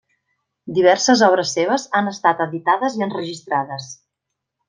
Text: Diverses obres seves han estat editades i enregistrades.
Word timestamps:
Diverses 0.77 1.21
obres 1.27 1.51
seves 1.57 1.85
han 1.99 2.09
estat 2.13 2.41
editades 2.47 2.99
i 3.01 3.07
enregistrades. 3.09 3.93